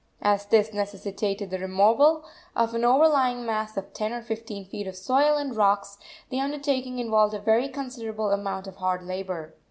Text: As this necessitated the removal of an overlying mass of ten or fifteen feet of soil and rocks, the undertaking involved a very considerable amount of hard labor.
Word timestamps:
As 0.23 0.47
this 0.47 0.73
necessitated 0.73 1.51
the 1.51 1.59
removal 1.59 2.25
of 2.55 2.73
an 2.73 2.83
overlying 2.83 3.45
mass 3.45 3.77
of 3.77 3.93
ten 3.93 4.11
or 4.13 4.23
fifteen 4.23 4.65
feet 4.65 4.87
of 4.87 4.95
soil 4.95 5.37
and 5.37 5.55
rocks, 5.55 5.99
the 6.31 6.39
undertaking 6.39 6.97
involved 6.97 7.35
a 7.35 7.39
very 7.39 7.69
considerable 7.69 8.31
amount 8.31 8.65
of 8.65 8.77
hard 8.77 9.03
labor. 9.03 9.53